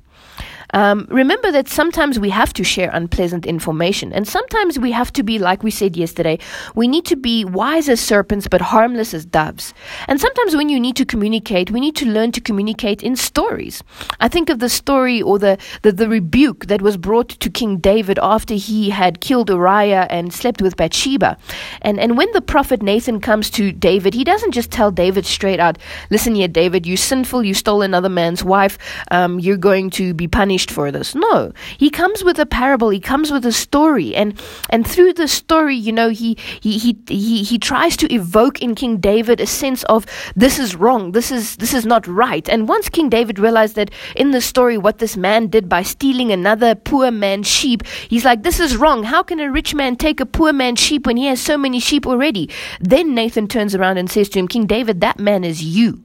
Um, 0.73 1.07
remember 1.09 1.51
that 1.51 1.67
sometimes 1.67 2.19
we 2.19 2.29
have 2.29 2.53
to 2.53 2.63
share 2.63 2.89
unpleasant 2.93 3.45
information, 3.45 4.13
and 4.13 4.27
sometimes 4.27 4.77
we 4.77 4.91
have 4.91 5.11
to 5.13 5.23
be, 5.23 5.39
like 5.39 5.63
we 5.63 5.71
said 5.71 5.97
yesterday, 5.97 6.37
we 6.75 6.87
need 6.87 7.05
to 7.05 7.15
be 7.15 7.45
wise 7.45 7.89
as 7.89 7.99
serpents 7.99 8.47
but 8.47 8.61
harmless 8.61 9.13
as 9.13 9.25
doves. 9.25 9.73
And 10.07 10.21
sometimes 10.21 10.55
when 10.55 10.69
you 10.69 10.79
need 10.79 10.95
to 10.97 11.05
communicate, 11.05 11.71
we 11.71 11.79
need 11.79 11.95
to 11.97 12.05
learn 12.05 12.31
to 12.33 12.41
communicate 12.41 13.01
in 13.01 13.15
stories. 13.15 13.83
I 14.19 14.27
think 14.27 14.49
of 14.49 14.59
the 14.59 14.69
story 14.69 15.21
or 15.21 15.39
the, 15.39 15.57
the, 15.81 15.91
the 15.91 16.07
rebuke 16.07 16.67
that 16.67 16.81
was 16.81 16.97
brought 16.97 17.29
to 17.29 17.49
King 17.49 17.77
David 17.77 18.19
after 18.21 18.53
he 18.53 18.89
had 18.91 19.21
killed 19.21 19.49
Uriah 19.49 20.07
and 20.09 20.33
slept 20.33 20.61
with 20.61 20.77
Bathsheba. 20.77 21.37
And, 21.81 21.99
and 21.99 22.17
when 22.17 22.31
the 22.33 22.41
prophet 22.41 22.81
Nathan 22.81 23.19
comes 23.19 23.49
to 23.51 23.71
David, 23.71 24.13
he 24.13 24.23
doesn't 24.23 24.51
just 24.51 24.71
tell 24.71 24.91
David 24.91 25.25
straight 25.25 25.59
out, 25.59 25.77
Listen 26.09 26.35
here, 26.35 26.47
David, 26.47 26.85
you 26.85 26.97
sinful, 26.97 27.43
you 27.43 27.53
stole 27.53 27.81
another 27.81 28.09
man's 28.09 28.43
wife, 28.43 28.77
um, 29.11 29.39
you're 29.39 29.57
going 29.57 29.89
to 29.91 30.13
be 30.13 30.27
punished 30.27 30.58
for 30.67 30.91
this. 30.91 31.15
No, 31.15 31.53
he 31.77 31.89
comes 31.89 32.23
with 32.23 32.39
a 32.39 32.45
parable, 32.45 32.89
he 32.89 32.99
comes 32.99 33.31
with 33.31 33.45
a 33.45 33.51
story, 33.51 34.15
and, 34.15 34.39
and 34.69 34.85
through 34.85 35.13
the 35.13 35.27
story, 35.27 35.75
you 35.75 35.91
know, 35.91 36.09
he, 36.09 36.37
he, 36.61 36.77
he, 36.77 36.97
he, 37.07 37.43
he 37.43 37.57
tries 37.57 37.95
to 37.97 38.13
evoke 38.13 38.61
in 38.61 38.75
King 38.75 38.97
David 38.97 39.39
a 39.39 39.47
sense 39.47 39.83
of 39.83 40.05
this 40.35 40.59
is 40.59 40.75
wrong, 40.75 41.11
this 41.13 41.31
is, 41.31 41.55
this 41.57 41.73
is 41.73 41.85
not 41.85 42.05
right. 42.07 42.47
And 42.49 42.67
once 42.67 42.89
King 42.89 43.09
David 43.09 43.39
realized 43.39 43.75
that 43.75 43.91
in 44.15 44.31
the 44.31 44.41
story, 44.41 44.77
what 44.77 44.99
this 44.99 45.15
man 45.15 45.47
did 45.47 45.69
by 45.69 45.83
stealing 45.83 46.31
another 46.31 46.75
poor 46.75 47.11
man's 47.11 47.47
sheep, 47.47 47.85
he's 48.09 48.25
like, 48.25 48.43
this 48.43 48.59
is 48.59 48.77
wrong. 48.77 49.03
How 49.03 49.23
can 49.23 49.39
a 49.39 49.51
rich 49.51 49.73
man 49.73 49.95
take 49.95 50.19
a 50.19 50.25
poor 50.25 50.53
man's 50.53 50.79
sheep 50.79 51.05
when 51.05 51.17
he 51.17 51.25
has 51.27 51.41
so 51.41 51.57
many 51.57 51.79
sheep 51.79 52.05
already? 52.05 52.49
Then 52.79 53.15
Nathan 53.15 53.47
turns 53.47 53.75
around 53.75 53.97
and 53.97 54.09
says 54.09 54.29
to 54.29 54.39
him, 54.39 54.47
King 54.47 54.65
David, 54.65 55.01
that 55.01 55.19
man 55.19 55.43
is 55.43 55.63
you 55.63 56.03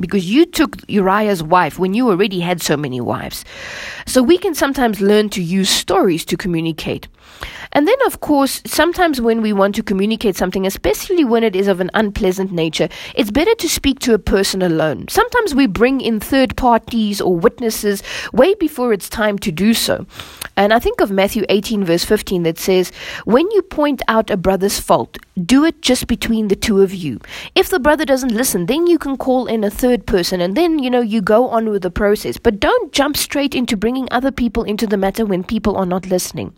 because 0.00 0.30
you 0.30 0.46
took 0.46 0.76
Uriah's 0.88 1.42
wife 1.42 1.78
when 1.78 1.94
you 1.94 2.08
already 2.08 2.40
had 2.40 2.62
so 2.62 2.76
many 2.76 3.00
wives. 3.00 3.44
So 4.06 4.22
we 4.22 4.38
can 4.38 4.54
sometimes 4.54 5.00
learn 5.00 5.28
to 5.30 5.42
use 5.42 5.68
stories 5.68 6.24
to 6.26 6.36
communicate. 6.36 7.08
And 7.72 7.86
then, 7.86 7.96
of 8.06 8.20
course, 8.20 8.62
sometimes 8.66 9.20
when 9.20 9.42
we 9.42 9.52
want 9.52 9.74
to 9.76 9.82
communicate 9.82 10.36
something, 10.36 10.66
especially 10.66 11.24
when 11.24 11.44
it 11.44 11.54
is 11.54 11.68
of 11.68 11.80
an 11.80 11.90
unpleasant 11.94 12.50
nature, 12.50 12.88
it's 13.14 13.30
better 13.30 13.54
to 13.54 13.68
speak 13.68 14.00
to 14.00 14.14
a 14.14 14.18
person 14.18 14.60
alone. 14.62 15.06
Sometimes 15.08 15.54
we 15.54 15.66
bring 15.66 16.00
in 16.00 16.18
third 16.18 16.56
parties 16.56 17.20
or 17.20 17.36
witnesses 17.36 18.02
way 18.32 18.54
before 18.54 18.92
it's 18.92 19.08
time 19.08 19.38
to 19.38 19.52
do 19.52 19.72
so. 19.72 20.06
And 20.56 20.74
I 20.74 20.78
think 20.78 21.00
of 21.00 21.10
Matthew 21.10 21.44
18, 21.48 21.84
verse 21.84 22.04
15, 22.04 22.42
that 22.42 22.58
says, 22.58 22.90
When 23.24 23.50
you 23.52 23.62
point 23.62 24.02
out 24.08 24.30
a 24.30 24.36
brother's 24.36 24.80
fault, 24.80 25.16
do 25.40 25.64
it 25.64 25.80
just 25.80 26.06
between 26.06 26.48
the 26.48 26.56
two 26.56 26.82
of 26.82 26.92
you. 26.92 27.20
If 27.54 27.70
the 27.70 27.80
brother 27.80 28.04
doesn't 28.04 28.34
listen, 28.34 28.66
then 28.66 28.86
you 28.86 28.98
can 28.98 29.16
call 29.16 29.46
in 29.46 29.64
a 29.64 29.70
third 29.70 29.89
person 29.98 30.40
and 30.40 30.56
then, 30.56 30.78
you 30.78 30.90
know, 30.90 31.00
you 31.00 31.20
go 31.20 31.48
on 31.48 31.68
with 31.68 31.82
the 31.82 31.90
process. 31.90 32.38
But 32.38 32.60
don't 32.60 32.92
jump 32.92 33.16
straight 33.16 33.54
into 33.54 33.76
bringing 33.76 34.08
other 34.10 34.30
people 34.30 34.64
into 34.64 34.86
the 34.86 34.96
matter 34.96 35.24
when 35.24 35.44
people 35.44 35.76
are 35.76 35.86
not 35.86 36.06
listening. 36.06 36.54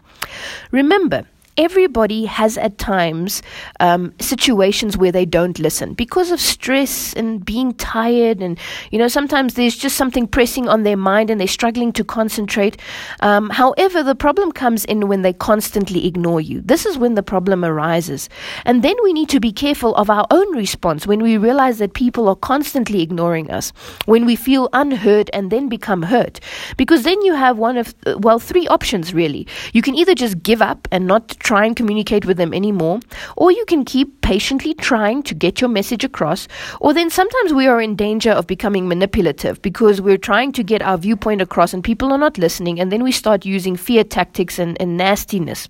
Remember, 0.71 1.27
everybody 1.57 2.25
has 2.25 2.57
at 2.57 2.79
times 2.79 3.43
um, 3.81 4.15
situations 4.21 4.97
where 4.97 5.13
they 5.13 5.27
don't 5.27 5.59
listen 5.59 5.93
because 5.93 6.31
of 6.31 6.41
stress 6.41 7.13
and 7.13 7.45
being 7.45 7.75
tired 7.75 8.41
and 8.41 8.59
you 8.91 8.99
know 8.99 9.09
sometimes 9.09 9.55
there's 9.55 9.77
just 9.77 9.97
something 9.97 10.27
pressing 10.27 10.69
on 10.69 10.83
their 10.83 10.97
mind 10.97 11.29
and 11.29 11.41
they're 11.41 11.49
struggling 11.49 11.93
to 11.93 12.05
concentrate. 12.05 12.79
Um, 13.21 13.51
however 13.51 14.03
the 14.03 14.15
problem 14.15 14.53
comes 14.53 14.85
in 14.87 15.09
when 15.09 15.23
they 15.23 15.33
constantly 15.33 16.07
ignore 16.07 16.41
you. 16.41 16.63
This 16.63 16.87
is 16.87 16.97
when 16.97 17.15
the 17.15 17.23
problem 17.23 17.65
arises. 17.65 18.29
And 18.65 18.83
then 18.83 18.97
we 19.03 19.13
need 19.13 19.29
to 19.31 19.41
be 19.41 19.53
careful 19.53 19.95
of 19.97 20.09
our 20.09 20.27
own 20.31 20.57
response 20.57 21.07
when 21.07 21.23
we 21.23 21.37
realize 21.37 21.79
that 21.79 21.95
people 21.95 22.29
are 22.29 22.37
constantly 22.37 23.03
ignoring 23.03 23.51
us 23.51 23.73
when 24.07 24.25
we 24.25 24.37
feel 24.37 24.69
unheard 24.73 25.29
and 25.33 25.51
then 25.51 25.69
become 25.69 26.03
hurt. 26.03 26.41
Because 26.77 27.03
then 27.03 27.21
you 27.23 27.35
have 27.35 27.59
one 27.59 27.77
of 27.77 27.95
well 28.19 28.39
three 28.39 28.67
options 28.69 29.13
really. 29.13 29.47
You 29.73 29.83
can 29.83 29.95
either 29.95 30.15
just 30.15 30.43
give 30.43 30.63
up 30.63 30.89
and 30.91 31.07
not 31.07 31.42
try 31.43 31.67
and 31.67 31.77
communicate 31.77 32.25
with 32.25 32.37
them 32.37 32.55
anymore, 32.55 33.01
or 33.37 33.51
you 33.51 33.65
can 33.67 33.85
keep 33.85 34.21
patiently 34.21 34.75
trying 34.75 35.23
to 35.25 35.35
get 35.35 35.61
your 35.61 35.71
message 35.71 36.05
across, 36.05 36.49
or 36.81 36.95
then 36.95 37.11
sometimes 37.11 37.53
we 37.53 37.67
are 37.67 37.81
in 37.81 37.97
danger 37.97 38.31
of 38.31 38.47
becoming 38.47 38.89
manipulative 38.89 39.61
because 39.63 40.01
we're 40.01 40.17
trying 40.17 40.53
to 40.53 40.63
get 40.63 40.83
our 40.83 40.99
viewpoint 40.99 41.41
across 41.41 41.75
and 41.75 41.85
people 41.85 42.13
are 42.13 42.19
not 42.19 42.39
listening, 42.39 42.81
and 42.81 42.91
then 42.91 43.03
we 43.03 43.13
start 43.13 43.45
using 43.45 43.77
fear 43.77 44.05
tactics 44.05 44.59
and, 44.59 44.81
and 44.81 44.97
nastiness. 44.97 45.69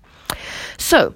So, 0.77 1.15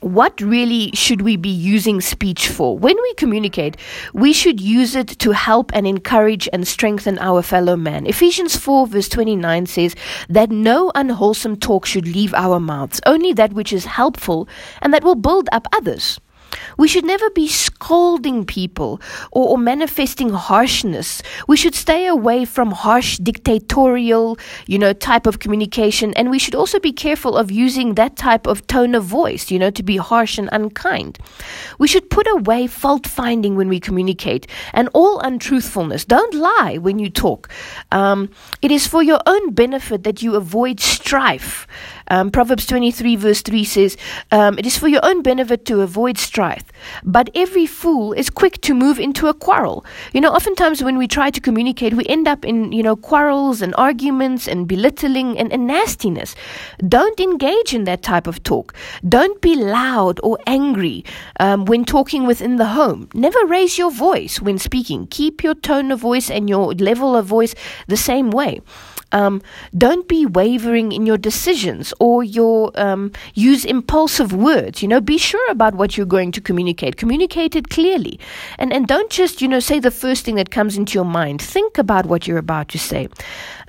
what 0.00 0.40
really 0.40 0.90
should 0.94 1.22
we 1.22 1.36
be 1.36 1.50
using 1.50 2.00
speech 2.00 2.48
for? 2.48 2.76
When 2.78 2.96
we 3.00 3.14
communicate, 3.14 3.76
we 4.12 4.32
should 4.32 4.60
use 4.60 4.94
it 4.94 5.08
to 5.20 5.32
help 5.32 5.70
and 5.74 5.86
encourage 5.86 6.48
and 6.52 6.66
strengthen 6.66 7.18
our 7.18 7.42
fellow 7.42 7.76
man. 7.76 8.06
Ephesians 8.06 8.56
4 8.56 8.86
verse 8.86 9.08
29 9.08 9.66
says 9.66 9.94
that 10.28 10.50
no 10.50 10.90
unwholesome 10.94 11.56
talk 11.56 11.86
should 11.86 12.06
leave 12.06 12.34
our 12.34 12.58
mouths, 12.58 13.00
only 13.06 13.32
that 13.34 13.52
which 13.52 13.72
is 13.72 13.84
helpful 13.84 14.48
and 14.82 14.92
that 14.94 15.04
will 15.04 15.14
build 15.14 15.48
up 15.52 15.66
others. 15.72 16.20
We 16.76 16.88
should 16.88 17.04
never 17.04 17.30
be 17.30 17.48
scolding 17.48 18.44
people 18.44 19.00
or, 19.32 19.50
or, 19.50 19.58
manifesting 19.58 20.30
harshness. 20.30 21.22
We 21.46 21.56
should 21.56 21.74
stay 21.74 22.06
away 22.06 22.44
from 22.44 22.70
harsh 22.70 23.18
dictatorial, 23.18 24.38
you 24.66 24.78
know, 24.78 24.92
type 24.92 25.26
of 25.26 25.38
communication. 25.38 26.12
And 26.14 26.30
we 26.30 26.38
should 26.38 26.54
also 26.54 26.80
be 26.80 26.92
careful 26.92 27.36
of 27.36 27.50
using 27.50 27.94
that 27.94 28.16
type 28.16 28.46
of 28.46 28.66
tone 28.66 28.94
of 28.94 29.04
voice, 29.04 29.50
you 29.50 29.58
know, 29.58 29.70
to 29.70 29.82
be 29.82 29.96
harsh 29.96 30.38
and 30.38 30.48
unkind. 30.52 31.18
We 31.78 31.88
should 31.88 32.10
put 32.10 32.26
away 32.28 32.66
fault 32.66 33.06
finding 33.06 33.56
when 33.56 33.68
we 33.68 33.80
communicate 33.80 34.46
and 34.72 34.88
all 34.94 35.20
untruthfulness. 35.20 36.04
Don't 36.04 36.34
lie 36.34 36.78
when 36.78 36.98
you 36.98 37.10
talk. 37.10 37.48
Um, 37.92 38.30
it 38.62 38.70
is 38.70 38.86
for 38.86 39.02
your 39.02 39.20
own 39.26 39.52
benefit 39.52 40.04
that 40.04 40.22
you 40.22 40.36
avoid 40.36 40.80
strife. 40.80 41.66
Um, 42.10 42.30
Proverbs 42.30 42.66
23, 42.66 43.16
verse 43.16 43.40
3 43.42 43.64
says, 43.64 43.96
um, 44.32 44.58
It 44.58 44.66
is 44.66 44.76
for 44.76 44.88
your 44.88 45.00
own 45.04 45.22
benefit 45.22 45.64
to 45.66 45.80
avoid 45.80 46.18
strife, 46.18 46.64
but 47.04 47.30
every 47.34 47.66
fool 47.66 48.12
is 48.12 48.28
quick 48.28 48.60
to 48.62 48.74
move 48.74 48.98
into 48.98 49.28
a 49.28 49.34
quarrel. 49.34 49.84
You 50.12 50.20
know, 50.20 50.32
oftentimes 50.32 50.82
when 50.82 50.98
we 50.98 51.06
try 51.06 51.30
to 51.30 51.40
communicate, 51.40 51.94
we 51.94 52.04
end 52.06 52.26
up 52.26 52.44
in, 52.44 52.72
you 52.72 52.82
know, 52.82 52.96
quarrels 52.96 53.62
and 53.62 53.74
arguments 53.78 54.48
and 54.48 54.66
belittling 54.66 55.38
and, 55.38 55.52
and 55.52 55.66
nastiness. 55.66 56.34
Don't 56.86 57.18
engage 57.20 57.72
in 57.72 57.84
that 57.84 58.02
type 58.02 58.26
of 58.26 58.42
talk. 58.42 58.74
Don't 59.08 59.40
be 59.40 59.54
loud 59.54 60.18
or 60.22 60.38
angry 60.46 61.04
um, 61.38 61.64
when 61.64 61.84
talking 61.84 62.26
within 62.26 62.56
the 62.56 62.66
home. 62.66 63.08
Never 63.14 63.38
raise 63.46 63.78
your 63.78 63.90
voice 63.90 64.40
when 64.40 64.58
speaking. 64.58 65.06
Keep 65.06 65.44
your 65.44 65.54
tone 65.54 65.92
of 65.92 66.00
voice 66.00 66.30
and 66.30 66.48
your 66.48 66.72
level 66.74 67.16
of 67.16 67.26
voice 67.26 67.54
the 67.86 67.96
same 67.96 68.30
way. 68.30 68.60
Um, 69.12 69.42
don't 69.76 70.06
be 70.08 70.26
wavering 70.26 70.92
in 70.92 71.06
your 71.06 71.18
decisions 71.18 71.92
or 71.98 72.22
your 72.22 72.70
um, 72.74 73.12
use 73.34 73.64
impulsive 73.64 74.32
words. 74.32 74.82
You 74.82 74.88
know, 74.88 75.00
be 75.00 75.18
sure 75.18 75.50
about 75.50 75.74
what 75.74 75.96
you're 75.96 76.06
going 76.06 76.32
to 76.32 76.40
communicate. 76.40 76.96
Communicate 76.96 77.56
it 77.56 77.70
clearly, 77.70 78.18
and 78.58 78.72
and 78.72 78.86
don't 78.86 79.10
just 79.10 79.42
you 79.42 79.48
know 79.48 79.60
say 79.60 79.80
the 79.80 79.90
first 79.90 80.24
thing 80.24 80.36
that 80.36 80.50
comes 80.50 80.76
into 80.76 80.94
your 80.94 81.04
mind. 81.04 81.42
Think 81.42 81.78
about 81.78 82.06
what 82.06 82.26
you're 82.26 82.38
about 82.38 82.68
to 82.68 82.78
say. 82.78 83.08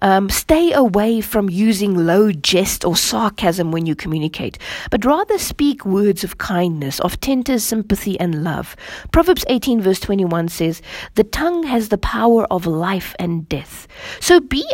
Um, 0.03 0.29
stay 0.29 0.73
away 0.73 1.21
from 1.21 1.47
using 1.49 1.95
low 1.95 2.31
jest 2.31 2.83
or 2.83 2.95
sarcasm 2.95 3.71
when 3.71 3.85
you 3.85 3.95
communicate, 3.95 4.57
but 4.89 5.05
rather 5.05 5.37
speak 5.37 5.85
words 5.85 6.23
of 6.23 6.39
kindness, 6.39 6.99
of 7.01 7.19
tender 7.21 7.59
sympathy 7.59 8.19
and 8.19 8.43
love. 8.43 8.75
Proverbs 9.11 9.45
18, 9.47 9.79
verse 9.79 9.99
21 9.99 10.47
says, 10.49 10.81
The 11.15 11.23
tongue 11.23 11.63
has 11.63 11.89
the 11.89 11.99
power 11.99 12.45
of 12.51 12.65
life 12.65 13.15
and 13.19 13.47
death. 13.47 13.87
So 14.19 14.39
be 14.39 14.65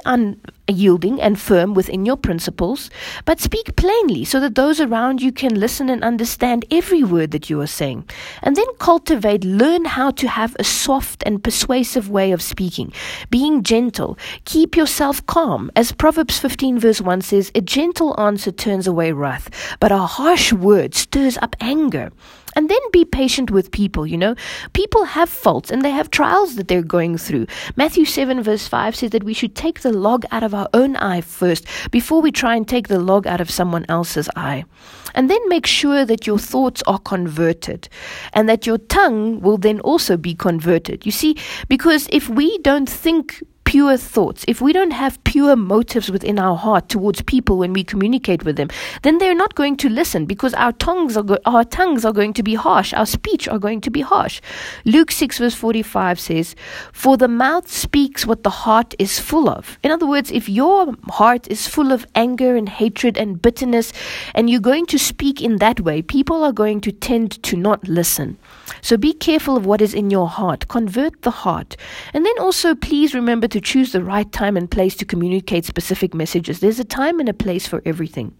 unyielding 0.67 1.21
and 1.21 1.39
firm 1.39 1.73
within 1.73 2.05
your 2.05 2.17
principles, 2.17 2.89
but 3.25 3.39
speak 3.39 3.75
plainly 3.75 4.25
so 4.25 4.39
that 4.39 4.55
those 4.55 4.79
around 4.79 5.21
you 5.21 5.31
can 5.31 5.59
listen 5.59 5.89
and 5.89 6.03
understand 6.03 6.65
every 6.71 7.03
word 7.03 7.31
that 7.31 7.49
you 7.49 7.59
are 7.61 7.67
saying. 7.67 8.07
And 8.43 8.55
then 8.55 8.65
cultivate, 8.79 9.43
learn 9.43 9.85
how 9.85 10.11
to 10.11 10.27
have 10.27 10.55
a 10.59 10.63
soft 10.63 11.23
and 11.25 11.43
persuasive 11.43 12.09
way 12.09 12.31
of 12.31 12.41
speaking, 12.41 12.91
being 13.29 13.63
gentle. 13.63 14.17
Keep 14.45 14.75
yourself 14.75 15.25
calm. 15.25 15.71
As 15.75 15.91
Proverbs 15.91 16.39
15, 16.39 16.79
verse 16.79 17.01
1 17.01 17.21
says, 17.21 17.51
A 17.55 17.61
gentle 17.61 18.19
answer 18.19 18.51
turns 18.51 18.87
away 18.87 19.11
wrath, 19.11 19.49
but 19.79 19.91
a 19.91 19.97
harsh 19.97 20.53
word 20.53 20.93
stirs 20.95 21.37
up 21.41 21.55
anger. 21.59 22.11
And 22.57 22.69
then 22.69 22.79
be 22.91 23.05
patient 23.05 23.51
with 23.51 23.69
people, 23.69 24.07
you 24.07 24.17
know. 24.17 24.33
People 24.73 25.05
have 25.05 25.29
faults 25.29 25.69
and 25.69 25.83
they 25.83 25.91
have 25.91 26.09
trials 26.09 26.55
that 26.55 26.67
they're 26.67 26.81
going 26.81 27.15
through. 27.15 27.45
Matthew 27.75 28.03
7, 28.03 28.41
verse 28.41 28.67
5 28.67 28.95
says 28.95 29.11
that 29.11 29.23
we 29.23 29.35
should 29.35 29.53
take 29.53 29.81
the 29.81 29.93
log 29.93 30.25
out 30.31 30.41
of 30.41 30.55
our 30.55 30.67
own 30.73 30.95
eye 30.95 31.21
first 31.21 31.67
before 31.91 32.19
we 32.19 32.31
try 32.31 32.55
and 32.55 32.67
take 32.67 32.87
the 32.87 32.99
log 32.99 33.27
out 33.27 33.39
of 33.39 33.51
someone 33.51 33.85
else's 33.87 34.27
eye. 34.35 34.65
And 35.13 35.29
then 35.29 35.47
make 35.47 35.67
sure 35.67 36.03
that 36.03 36.25
your 36.25 36.39
thoughts 36.39 36.81
are 36.87 36.97
converted 36.97 37.89
and 38.33 38.49
that 38.49 38.65
your 38.65 38.79
tongue 38.79 39.39
will 39.39 39.57
then 39.57 39.79
also 39.81 40.17
be 40.17 40.33
converted. 40.33 41.05
You 41.05 41.11
see, 41.11 41.37
because 41.67 42.07
if 42.11 42.27
we 42.27 42.57
don't 42.59 42.89
think 42.89 43.43
pure 43.67 43.97
thoughts, 43.97 44.45
if 44.47 44.61
we 44.61 44.71
don't 44.71 44.91
have 44.91 45.21
pure 45.25 45.53
motives 45.57 46.09
within 46.09 46.39
our 46.39 46.55
heart 46.55 46.87
towards 46.87 47.21
people 47.23 47.57
when 47.57 47.73
we 47.73 47.83
communicate 47.83 48.45
with 48.45 48.55
them, 48.55 48.69
then 49.01 49.17
they're 49.17 49.35
not 49.35 49.55
going 49.55 49.75
to 49.75 49.89
listen 49.89 50.25
because 50.25 50.53
our 50.53 50.71
tongues 50.71 51.17
are 51.17 51.23
go- 51.23 51.37
our 51.45 51.65
tongues 51.65 52.05
are 52.05 52.13
going 52.13 52.31
to 52.31 52.41
be 52.41 52.55
harsh, 52.55 52.93
our 52.93 53.05
speech 53.05 53.45
are 53.45 53.59
going 53.59 53.81
to 53.81 53.91
be 53.91 53.99
harsh. 53.99 54.39
Luke 54.85 55.11
6 55.11 55.37
verse 55.39 55.53
45 55.53 56.17
says, 56.17 56.55
"For 56.93 57.17
the 57.17 57.27
mouth 57.27 57.69
speaks 57.69 58.25
what 58.25 58.43
the 58.43 58.55
heart 58.63 58.95
is 58.99 59.19
full 59.19 59.49
of." 59.49 59.77
In 59.83 59.91
other 59.91 60.07
words, 60.07 60.31
if 60.31 60.47
your 60.47 60.95
heart 61.09 61.45
is 61.49 61.67
full 61.67 61.91
of 61.91 62.05
anger 62.15 62.55
and 62.55 62.69
hatred 62.69 63.17
and 63.17 63.41
bitterness 63.41 63.91
and 64.33 64.49
you're 64.49 64.61
going 64.61 64.85
to 64.85 64.97
speak 64.97 65.41
in 65.41 65.57
that 65.57 65.81
way, 65.81 66.01
people 66.01 66.41
are 66.41 66.53
going 66.53 66.79
to 66.79 66.93
tend 66.93 67.43
to 67.43 67.57
not 67.57 67.85
listen. 67.85 68.37
So 68.81 68.97
be 68.97 69.13
careful 69.13 69.57
of 69.57 69.65
what 69.65 69.81
is 69.81 69.93
in 69.93 70.09
your 70.09 70.27
heart. 70.27 70.67
Convert 70.67 71.21
the 71.21 71.31
heart. 71.31 71.75
And 72.13 72.25
then 72.25 72.39
also, 72.39 72.75
please 72.75 73.13
remember 73.13 73.47
to 73.47 73.61
choose 73.61 73.91
the 73.91 74.03
right 74.03 74.31
time 74.31 74.57
and 74.57 74.69
place 74.69 74.95
to 74.97 75.05
communicate 75.05 75.65
specific 75.65 76.13
messages. 76.13 76.59
There's 76.59 76.79
a 76.79 76.85
time 76.85 77.19
and 77.19 77.29
a 77.29 77.33
place 77.33 77.67
for 77.67 77.81
everything. 77.85 78.33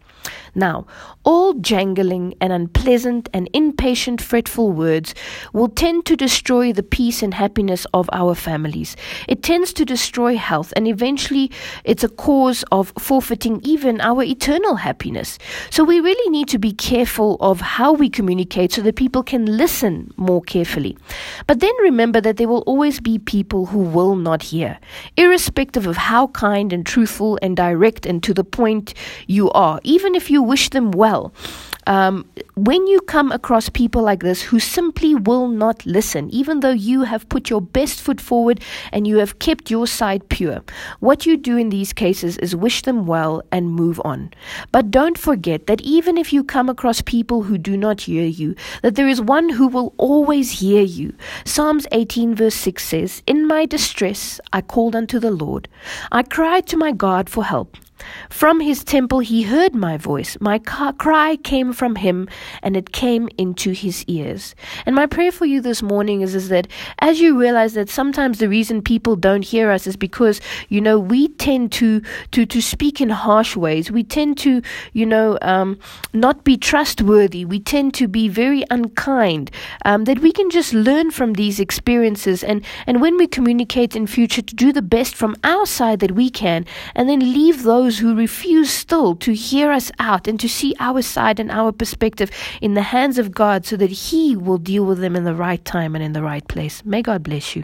Now, 0.56 0.88
all 1.24 1.54
jangling 1.54 2.36
and 2.42 2.52
unpleasant 2.52 3.30
and 3.34 3.50
impatient, 3.54 4.22
fretful 4.22 4.72
words 4.72 5.14
will 5.54 5.70
tend 5.70 6.06
to 6.06 6.16
destroy 6.16 6.74
the 6.74 6.84
peace 6.84 7.22
and 7.22 7.34
happiness 7.34 7.86
of 7.94 8.10
our 8.12 8.34
families. 8.34 8.96
It 9.28 9.44
tends 9.44 9.72
to 9.74 9.86
destroy 9.86 10.36
health, 10.36 10.74
and 10.76 10.88
eventually, 10.88 11.52
it's 11.84 12.04
a 12.04 12.10
cause 12.10 12.64
of 12.72 12.92
forfeiting 13.00 13.62
even 13.64 14.02
our 14.02 14.24
eternal 14.24 14.76
happiness. 14.76 15.38
So, 15.70 15.84
we 15.84 16.00
really 16.00 16.30
need 16.30 16.48
to 16.50 16.60
be 16.60 16.74
careful 16.74 17.38
of 17.40 17.62
how 17.62 17.94
we 17.94 18.10
communicate 18.10 18.72
so 18.74 18.82
that 18.82 18.96
people 18.96 19.24
can 19.24 19.46
listen 19.46 20.14
more 20.28 20.42
carefully. 20.42 20.96
But 21.48 21.60
then 21.62 21.76
remember 21.82 22.20
that 22.22 22.38
there 22.38 22.48
will 22.48 22.66
always 22.72 23.00
be 23.00 23.18
people 23.18 23.66
who 23.72 23.80
will 23.80 24.16
not 24.16 24.44
hear, 24.44 24.78
irrespective 25.16 25.88
of 25.88 25.98
how 25.98 26.28
kind 26.28 26.72
and 26.74 26.86
truthful 26.86 27.40
and 27.42 27.56
direct 27.56 28.06
and 28.06 28.22
to 28.24 28.34
the 28.34 28.44
point 28.44 28.94
you 29.26 29.50
are. 29.52 29.80
Even 29.84 30.14
if 30.14 30.30
you 30.30 30.44
wish 30.44 30.70
them 30.70 30.92
well, 30.92 31.34
um, 31.88 32.30
when 32.56 32.86
you 32.86 33.00
come 33.00 33.32
across 33.32 33.70
people 33.70 34.02
like 34.02 34.22
this 34.22 34.42
who 34.42 34.60
simply 34.60 35.16
will 35.16 35.48
not 35.48 35.86
listen, 35.86 36.30
even 36.32 36.60
though 36.60 36.72
you 36.72 37.04
have 37.04 37.28
put 37.30 37.50
your 37.50 37.62
best 37.62 38.02
foot 38.02 38.20
forward 38.20 38.62
and 38.92 39.08
you 39.08 39.18
have 39.18 39.40
kept 39.40 39.72
your 39.72 39.88
side 39.88 40.28
pure, 40.28 40.62
what 41.00 41.26
you 41.26 41.38
do 41.38 41.56
in 41.56 41.70
these 41.70 41.94
cases 41.94 42.38
is 42.40 42.56
wish 42.56 42.82
them 42.82 43.06
well 43.06 43.42
and 43.54 43.72
move 43.72 44.02
on. 44.04 44.32
But 44.74 44.92
don't 44.92 45.18
forget 45.18 45.68
that 45.68 45.82
even 45.82 46.18
if 46.18 46.34
you 46.34 46.44
come 46.44 46.68
across 46.70 47.02
people 47.02 47.44
who 47.44 47.58
do 47.58 47.78
not 47.78 48.02
hear 48.02 48.26
you, 48.26 48.56
that 48.82 48.96
there 48.96 49.08
is 49.08 49.22
one 49.22 49.48
who 49.50 49.68
will 49.68 49.94
always 49.98 50.60
hear 50.60 50.82
you. 50.82 51.16
Psalms 51.46 51.88
18, 51.94 52.36
verse 52.36 52.56
6 52.56 52.84
says, 52.84 53.24
In 53.26 53.48
my 53.48 53.66
distress 53.66 54.42
I 54.52 54.60
called 54.62 54.96
unto 54.96 55.20
the 55.20 55.32
Lord. 55.32 55.70
I 56.12 56.24
cried 56.24 56.68
to 56.68 56.78
my 56.78 56.92
God 56.92 57.30
for 57.30 57.46
help. 57.46 57.78
From 58.30 58.60
his 58.60 58.84
temple 58.84 59.20
he 59.20 59.44
heard 59.44 59.74
my 59.74 59.98
voice. 59.98 60.38
My 60.40 60.60
cry 60.60 61.38
came 61.38 61.74
from 61.74 61.96
him, 61.96 62.28
and 62.62 62.76
it 62.76 62.92
came 62.92 63.30
into 63.38 63.72
his 63.72 64.04
ears. 64.06 64.56
And 64.86 64.96
my 64.96 65.06
prayer 65.06 65.32
for 65.32 65.46
you 65.46 65.62
this 65.62 65.82
morning 65.82 66.22
is, 66.22 66.36
is 66.36 66.50
that 66.50 66.68
as 67.00 67.20
you 67.20 67.40
realize 67.40 67.74
that 67.74 67.90
sometimes 67.90 68.40
the 68.40 68.50
reason 68.50 68.82
people 68.82 69.16
don't 69.16 69.44
hear 69.44 69.72
us 69.72 69.88
is 69.88 69.96
because, 69.96 70.42
you 70.70 70.82
know, 70.82 71.00
we 71.00 71.30
tend 71.30 71.72
to, 71.74 72.02
to, 72.32 72.46
to 72.46 72.62
speak 72.62 73.02
in 73.02 73.10
harsh 73.10 73.56
ways. 73.56 73.92
We 73.92 74.04
tend 74.04 74.38
to, 74.40 74.62
you 74.94 75.06
know, 75.06 75.38
um, 75.42 75.80
not 76.14 76.44
be 76.44 76.58
trustworthy. 76.58 77.46
We 77.46 77.60
tend 77.60 77.94
to 77.96 78.08
be 78.08 78.28
very 78.28 78.64
unkind. 78.70 79.52
Um, 79.86 80.04
that 80.06 80.20
we 80.20 80.32
can 80.32 80.50
just 80.50 80.74
learn 80.74 81.12
from 81.12 81.34
these 81.34 81.60
experiences 81.60 82.44
and, 82.44 82.64
and 82.86 83.02
when 83.02 83.18
we 83.18 83.28
communicate 83.28 83.96
in 83.96 84.08
future 84.08 84.42
to 84.42 84.56
do 84.56 84.72
the 84.74 84.82
best 84.82 85.16
from 85.16 85.36
our 85.44 85.66
side 85.66 86.00
that 86.00 86.12
we 86.12 86.30
can 86.30 86.66
and 86.96 87.08
then 87.08 87.20
leave 87.20 87.64
those 87.64 87.87
those 87.88 88.00
who 88.00 88.14
refuse 88.14 88.70
still 88.70 89.16
to 89.16 89.34
hear 89.34 89.72
us 89.72 89.94
out 89.98 90.28
and 90.28 90.38
to 90.42 90.50
see 90.50 90.76
our 90.78 91.02
side 91.02 91.40
and 91.40 91.50
our 91.50 91.72
perspective 91.72 92.30
in 92.60 92.74
the 92.74 92.82
hands 92.82 93.18
of 93.18 93.32
God 93.32 93.66
so 93.66 93.78
that 93.78 93.90
He 93.90 94.36
will 94.36 94.58
deal 94.58 94.84
with 94.84 95.00
them 95.00 95.16
in 95.16 95.24
the 95.24 95.34
right 95.34 95.64
time 95.64 95.96
and 95.96 96.04
in 96.04 96.12
the 96.12 96.22
right 96.22 96.46
place. 96.50 96.84
May 96.84 97.02
God 97.02 97.24
bless 97.24 97.56
you. 97.56 97.64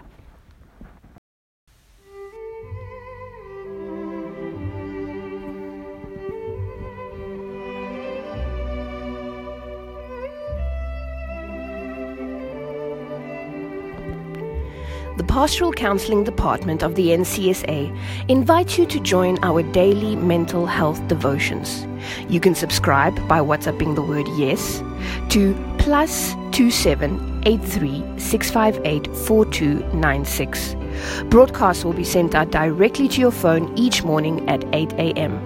The 15.15 15.23
Pastoral 15.25 15.71
Counseling 15.71 16.23
Department 16.23 16.81
of 16.81 16.95
the 16.95 17.09
NCSA 17.09 17.95
invites 18.29 18.79
you 18.79 18.87
to 18.87 18.99
join 18.99 19.37
our 19.43 19.61
daily 19.61 20.15
mental 20.15 20.65
health 20.65 21.07
devotions. 21.07 21.85
You 22.27 22.39
can 22.39 22.55
subscribe 22.55 23.15
by 23.27 23.39
WhatsApping 23.39 23.93
the 23.93 24.01
word 24.01 24.25
yes 24.35 24.81
to 25.29 25.53
plus 25.77 26.33
2783 26.53 28.03
Broadcasts 31.29 31.85
will 31.85 31.93
be 31.93 32.03
sent 32.03 32.33
out 32.33 32.49
directly 32.49 33.07
to 33.09 33.21
your 33.21 33.29
phone 33.29 33.71
each 33.77 34.03
morning 34.03 34.49
at 34.49 34.65
8 34.73 34.93
a.m. 34.93 35.39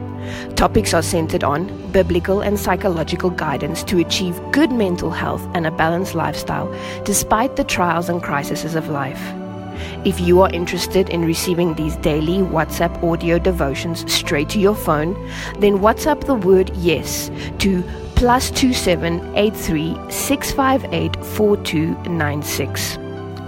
Topics 0.55 0.93
are 0.93 1.01
centered 1.01 1.43
on 1.43 1.67
biblical 1.91 2.39
and 2.39 2.57
psychological 2.57 3.31
guidance 3.31 3.83
to 3.83 3.99
achieve 3.99 4.39
good 4.53 4.71
mental 4.71 5.11
health 5.11 5.45
and 5.53 5.67
a 5.67 5.71
balanced 5.71 6.15
lifestyle 6.15 6.73
despite 7.03 7.57
the 7.57 7.65
trials 7.65 8.07
and 8.07 8.23
crises 8.23 8.73
of 8.73 8.87
life. 8.87 9.19
If 10.05 10.19
you 10.19 10.41
are 10.41 10.49
interested 10.51 11.09
in 11.09 11.25
receiving 11.25 11.73
these 11.73 11.95
daily 11.97 12.39
WhatsApp 12.39 13.03
audio 13.03 13.39
devotions 13.39 14.11
straight 14.11 14.49
to 14.49 14.59
your 14.59 14.75
phone, 14.75 15.13
then 15.59 15.79
WhatsApp 15.79 16.25
the 16.25 16.35
word 16.35 16.75
yes 16.77 17.31
to 17.59 17.83
plus 18.15 18.49
two 18.51 18.73
seven 18.73 19.35
eight 19.35 19.55
three 19.55 19.95
six 20.09 20.51
five 20.51 20.83
eight 20.91 21.15
four 21.23 21.57
two 21.57 21.95
nine 22.03 22.41
six. 22.41 22.97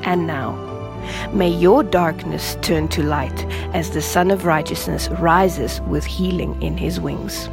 And 0.03 0.27
now, 0.27 0.53
may 1.33 1.49
your 1.49 1.83
darkness 1.83 2.57
turn 2.61 2.87
to 2.89 3.03
light 3.03 3.45
as 3.73 3.91
the 3.91 4.01
Sun 4.01 4.31
of 4.31 4.45
Righteousness 4.45 5.09
rises 5.09 5.81
with 5.81 6.05
healing 6.05 6.61
in 6.61 6.77
his 6.77 6.99
wings. 6.99 7.49